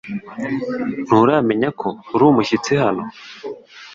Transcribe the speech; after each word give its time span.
Nturamenya 1.05 1.69
ko 1.79 1.89
urumushyitsi 2.13 2.71
hano. 2.83 3.03